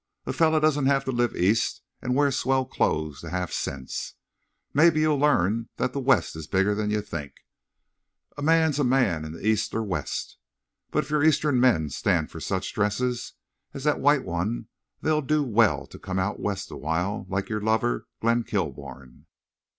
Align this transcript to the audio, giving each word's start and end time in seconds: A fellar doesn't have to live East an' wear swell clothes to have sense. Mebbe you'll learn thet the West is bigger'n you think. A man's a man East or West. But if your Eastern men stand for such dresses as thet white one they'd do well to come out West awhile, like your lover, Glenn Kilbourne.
A 0.25 0.33
fellar 0.33 0.59
doesn't 0.59 0.87
have 0.87 1.05
to 1.05 1.11
live 1.11 1.35
East 1.35 1.83
an' 2.01 2.15
wear 2.15 2.31
swell 2.31 2.65
clothes 2.65 3.21
to 3.21 3.29
have 3.29 3.53
sense. 3.53 4.15
Mebbe 4.73 4.97
you'll 4.97 5.19
learn 5.19 5.69
thet 5.77 5.93
the 5.93 5.99
West 5.99 6.35
is 6.35 6.47
bigger'n 6.47 6.89
you 6.89 7.01
think. 7.01 7.33
A 8.35 8.41
man's 8.41 8.79
a 8.79 8.83
man 8.83 9.37
East 9.39 9.75
or 9.75 9.83
West. 9.83 10.39
But 10.89 11.03
if 11.03 11.11
your 11.11 11.23
Eastern 11.23 11.59
men 11.59 11.89
stand 11.91 12.31
for 12.31 12.39
such 12.39 12.73
dresses 12.73 13.33
as 13.75 13.83
thet 13.83 13.99
white 13.99 14.25
one 14.25 14.69
they'd 15.01 15.27
do 15.27 15.43
well 15.43 15.85
to 15.85 15.99
come 15.99 16.17
out 16.17 16.39
West 16.39 16.71
awhile, 16.71 17.27
like 17.29 17.47
your 17.49 17.61
lover, 17.61 18.07
Glenn 18.21 18.43
Kilbourne. 18.43 19.27